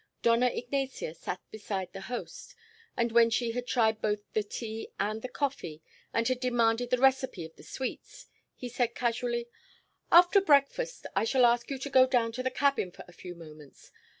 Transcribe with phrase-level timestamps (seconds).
[0.23, 2.55] Dona Ignacia sat beside the host,
[2.97, 6.97] and when she had tried both the tea and the coffee and had demanded the
[6.97, 8.25] recipe of the sweets,
[8.55, 9.47] he said casually:
[10.11, 13.35] "After breakfast I shall ask you to go down to the cabin for a few
[13.35, 13.91] moments.